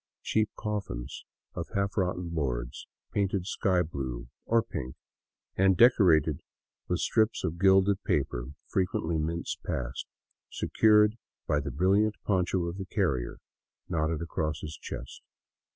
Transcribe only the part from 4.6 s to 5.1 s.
pink